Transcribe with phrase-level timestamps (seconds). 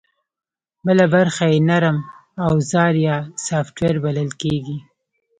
[0.85, 1.97] بله برخه یې نرم
[2.47, 4.77] اوزار یا سافټویر بلل کېږي